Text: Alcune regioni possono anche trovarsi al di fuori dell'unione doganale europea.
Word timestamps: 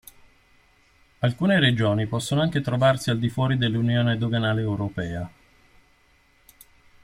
Alcune 1.19 1.59
regioni 1.59 2.07
possono 2.07 2.41
anche 2.41 2.61
trovarsi 2.61 3.11
al 3.11 3.19
di 3.19 3.29
fuori 3.29 3.55
dell'unione 3.55 4.17
doganale 4.17 4.61
europea. 4.61 5.31